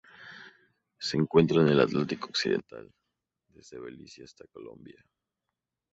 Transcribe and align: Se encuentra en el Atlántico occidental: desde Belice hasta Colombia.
Se 0.97 1.15
encuentra 1.15 1.61
en 1.61 1.67
el 1.67 1.79
Atlántico 1.79 2.25
occidental: 2.29 2.91
desde 3.49 3.77
Belice 3.79 4.23
hasta 4.23 4.47
Colombia. 4.47 5.05